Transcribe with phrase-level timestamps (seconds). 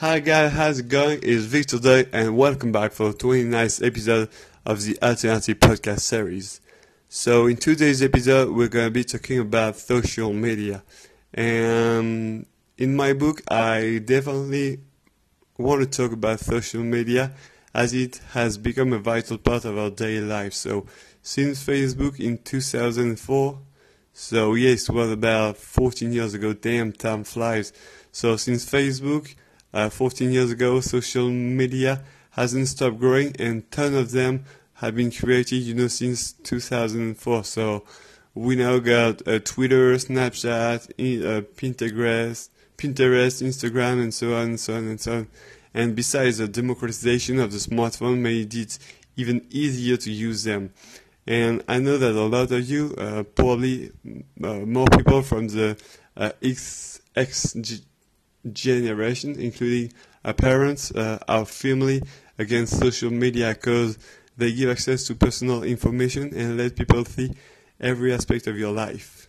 [0.00, 1.20] Hi guys, how's it going?
[1.22, 4.28] It's Victor Day and welcome back for the 29th episode
[4.66, 6.60] of the Alternative Podcast series.
[7.08, 10.82] So in today's episode we're going to be talking about social media.
[11.32, 12.44] And
[12.76, 14.80] in my book I definitely
[15.56, 17.32] want to talk about social media
[17.72, 20.52] as it has become a vital part of our daily life.
[20.52, 20.84] So
[21.22, 23.60] since Facebook in 2004
[24.12, 26.52] so yes, it was about 14 years ago.
[26.52, 27.72] Damn, time flies.
[28.12, 29.34] So since Facebook,
[29.76, 35.10] uh, 14 years ago, social media hasn't stopped growing, and ton of them have been
[35.10, 37.44] created, you know, since 2004.
[37.44, 37.84] So
[38.34, 44.76] we now got uh, Twitter, Snapchat, uh, Pinterest, Pinterest, Instagram, and so on and so
[44.76, 45.28] on and so on.
[45.74, 48.78] And besides, the democratization of the smartphone made it
[49.14, 50.72] even easier to use them.
[51.26, 53.92] And I know that a lot of you, uh, probably
[54.42, 55.76] uh, more people from the
[56.16, 57.52] uh, X, X
[58.52, 59.92] generation, including
[60.24, 62.02] our parents, uh, our family,
[62.38, 63.98] against social media because
[64.36, 67.34] they give access to personal information and let people see
[67.80, 69.28] every aspect of your life.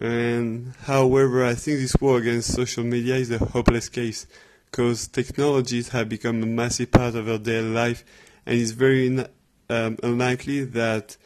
[0.00, 4.26] And however, I think this war against social media is a hopeless case
[4.70, 8.04] because technologies have become a massive part of our daily life
[8.44, 9.24] and it's very
[9.70, 11.16] um, unlikely that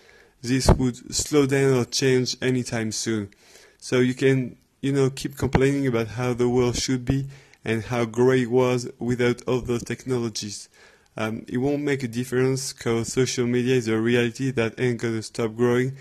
[0.42, 3.30] this would slow down or change anytime soon.
[3.78, 7.26] So you can, you know, keep complaining about how the world should be
[7.64, 10.68] and how great it was without all those technologies.
[11.16, 15.22] Um, it won't make a difference because social media is a reality that ain't gonna
[15.22, 15.96] stop growing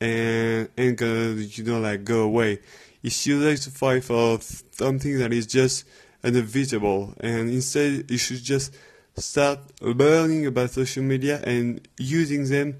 [0.00, 2.60] and ain't gonna, you know, like go away.
[3.02, 4.38] It's useless to fight for
[4.72, 5.84] something that is just
[6.22, 8.74] inevitable and instead you should just
[9.16, 12.76] start learning about social media and using them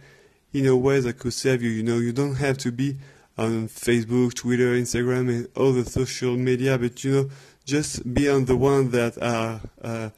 [0.52, 1.70] in a way that could serve you.
[1.70, 2.98] You know, you don't have to be
[3.38, 7.30] on Facebook, Twitter, Instagram, and all the social media, but you know,
[7.64, 10.10] just be on the ones that are uh,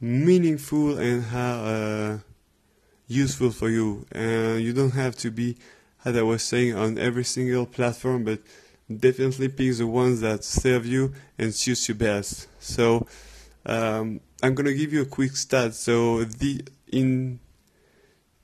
[0.00, 2.18] meaningful and are uh,
[3.06, 4.04] useful for you.
[4.10, 5.56] And you don't have to be,
[6.04, 8.40] as I was saying, on every single platform, but
[8.94, 12.48] definitely pick the ones that serve you and suits you best.
[12.60, 13.06] So
[13.64, 15.74] um, I'm gonna give you a quick stat.
[15.74, 17.40] So the in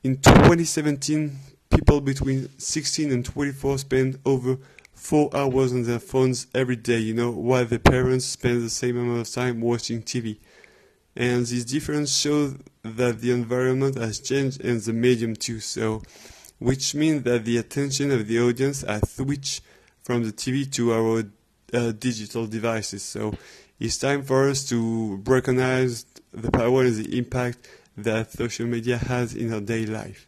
[0.03, 1.39] in 2017,
[1.73, 4.59] people between 16 and 24 spend over
[4.95, 6.99] four hours on their phones every day.
[6.99, 10.39] You know, while their parents spend the same amount of time watching TV.
[11.15, 15.61] And this difference shows that the environment has changed and the medium too.
[15.61, 16.03] So,
[16.59, 19.63] which means that the attention of the audience has switched
[20.03, 21.25] from the TV to our
[21.73, 23.03] uh, digital devices.
[23.03, 23.35] So
[23.81, 29.35] it's time for us to recognize the power and the impact that social media has
[29.35, 30.27] in our daily life.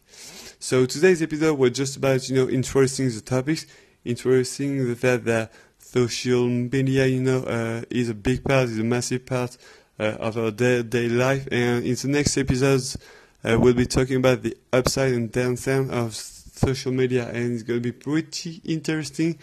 [0.65, 3.67] So today's episode was just about, you know, introducing the topics,
[4.03, 8.83] introducing the fact that social media, you know, uh, is a big part, is a
[8.83, 9.57] massive part
[9.99, 11.47] uh, of our day day life.
[11.51, 12.97] And in the next episodes,
[13.43, 17.83] uh, we'll be talking about the upside and downside of social media, and it's going
[17.83, 19.37] to be pretty interesting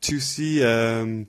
[0.00, 1.28] to see um,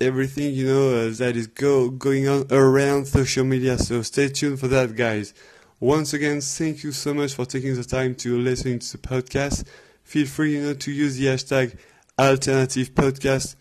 [0.00, 3.76] everything you know uh, that is go going on around social media.
[3.76, 5.34] So stay tuned for that, guys.
[5.80, 9.64] Once again, thank you so much for taking the time to listen to the podcast.
[10.04, 11.76] Feel free, you know, to use the hashtag
[12.18, 13.56] alternative podcast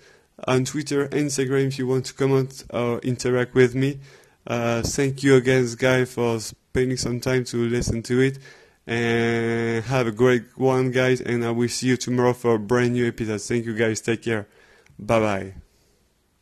[0.47, 3.99] on Twitter, Instagram if you want to comment or interact with me.
[4.47, 8.39] Uh, thank you again, guys, for spending some time to listen to it.
[8.87, 11.19] And have a great one, guys.
[11.19, 13.41] And I will see you tomorrow for a brand new episode.
[13.41, 13.99] Thank you, guys.
[13.99, 14.47] Take care.
[14.99, 15.64] Bye bye.